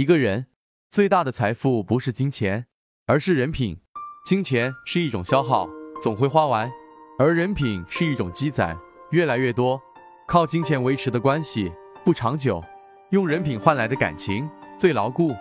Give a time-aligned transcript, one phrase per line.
[0.00, 0.46] 一个人
[0.90, 2.64] 最大的财富不是金钱，
[3.04, 3.76] 而是人品。
[4.24, 5.68] 金钱是一种消耗，
[6.02, 6.70] 总会花完；
[7.18, 8.74] 而人品是一种积攒，
[9.10, 9.78] 越来越多。
[10.26, 11.70] 靠金钱维持的关系
[12.02, 12.64] 不长久，
[13.10, 15.34] 用人品换来的感情最牢固。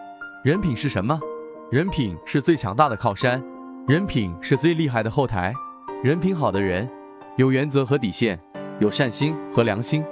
[0.43, 1.17] 人品是什么？
[1.71, 3.41] 人品是最强大的靠山，
[3.87, 5.53] 人品是最厉害的后台。
[6.03, 6.85] 人品好的人，
[7.37, 8.37] 有原则和底线，
[8.81, 10.03] 有善心和良心，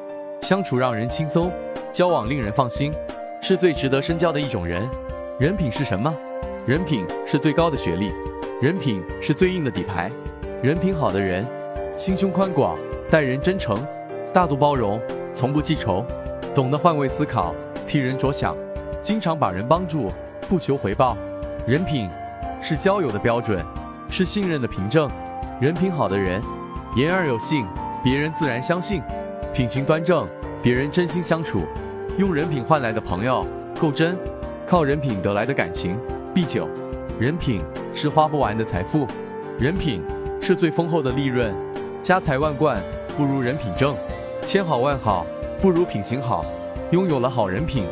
[0.41, 1.52] 相处让人轻松，
[1.91, 2.93] 交往令人放心，
[3.48, 4.86] 是最值得深交的一种人。
[5.39, 6.14] 人品是什么？
[6.65, 8.11] 人品是最高的学历，
[8.61, 10.11] 人品是最硬的底牌。
[10.61, 11.46] 人品好的人，
[11.96, 12.78] 心胸宽广，
[13.10, 13.79] 待人真诚，
[14.33, 15.00] 大度包容，
[15.33, 16.06] 从不记仇，
[16.54, 17.56] 懂得换位思考，
[17.87, 18.54] 替人着想，
[19.01, 20.11] 经常把人帮助，
[20.50, 21.15] 不求回报。
[21.65, 22.09] 人品
[22.61, 23.64] 是交友的标准，
[24.09, 25.09] 是信任的凭证。
[25.61, 26.42] 人品好的人，
[26.98, 27.65] 言而有信，
[28.04, 29.00] 别人自然相信；
[29.54, 30.28] 品行端正，
[30.61, 31.61] 别人真心相处。
[32.17, 33.45] 用人品换来的朋友
[33.80, 34.17] 够真，
[34.66, 35.95] 靠人品得来的感情
[36.34, 36.67] 必久。
[37.20, 37.62] 人品
[37.94, 39.06] 是花不完的财富，
[39.59, 40.02] 人品
[40.42, 41.54] 是最丰厚的利润。
[42.02, 42.82] 家财万贯
[43.16, 43.96] 不如人品正，
[44.42, 45.28] 千好万好
[45.62, 46.44] 不如品行好。
[46.90, 47.86] 拥有了好人品，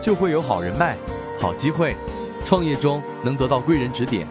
[0.00, 0.96] 就会有好人脉、
[1.40, 1.96] 好机会。
[2.44, 4.24] 创业中能得到贵人指点，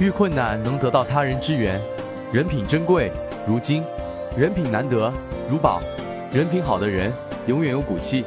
[0.00, 1.80] 遇困难能得到他人支援。
[2.32, 3.12] 人品珍贵
[3.46, 3.84] 如金，
[4.36, 5.12] 人品难得
[5.48, 5.80] 如宝。
[6.32, 7.12] 人品好的人
[7.46, 8.24] 永远有骨气，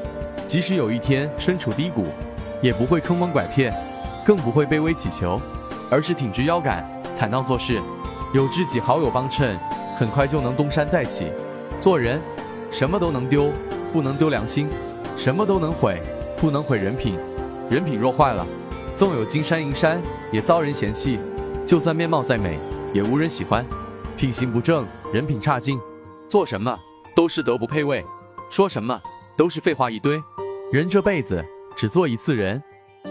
[0.50, 2.08] 即使有一天身处低谷，
[2.59, 3.72] 也不会坑蒙拐骗，
[4.25, 5.39] 更不会卑微乞求，
[5.92, 6.83] 而是挺直腰杆，
[7.19, 7.80] 坦荡做事。
[8.33, 9.55] 有知己好友帮衬，
[9.95, 11.31] 很快就能东山再起。
[11.80, 12.20] 做人，
[12.72, 13.52] 什么都能丢，
[13.94, 14.66] 不能丢良心；
[15.16, 16.02] 什么都能毁，
[16.36, 17.16] 不能毁人品。
[17.70, 18.44] 人品若坏了，
[18.95, 21.20] 纵有金山银山，也遭人嫌弃；
[21.64, 22.58] 就算面貌再美，
[22.92, 23.64] 也无人喜欢。
[24.17, 24.83] 品行不正，
[25.14, 25.80] 人品差劲，
[26.27, 26.75] 做什么
[27.16, 28.03] 都是德不配位，
[28.50, 29.00] 说什么
[29.38, 30.20] 都是废话一堆。
[30.71, 31.43] 人这辈子
[31.75, 32.61] 只做一次人，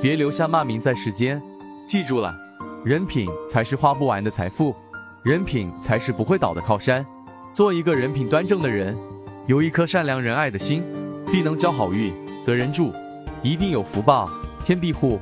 [0.01, 1.43] 别留下骂名在世间。
[1.89, 2.33] 记住了，
[2.85, 4.73] 人品才是花不完的财富，
[5.25, 7.05] 人品才是不会倒的靠山。
[7.53, 8.97] 做一个人品端正的人，
[9.49, 10.85] 有一颗善良仁爱的心，
[11.33, 12.15] 必能交好运，
[12.45, 12.93] 得人助，
[13.43, 14.31] 一定有福报，
[14.65, 15.19] 天庇护。